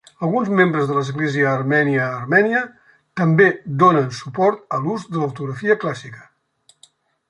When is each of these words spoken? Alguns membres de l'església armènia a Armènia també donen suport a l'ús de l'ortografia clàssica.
Alguns 0.27 0.47
membres 0.59 0.87
de 0.91 0.95
l'església 0.99 1.51
armènia 1.57 2.07
a 2.07 2.17
Armènia 2.23 2.63
també 3.23 3.49
donen 3.87 4.11
suport 4.25 4.69
a 4.79 4.83
l'ús 4.87 5.09
de 5.15 5.23
l'ortografia 5.23 5.83
clàssica. 5.87 6.31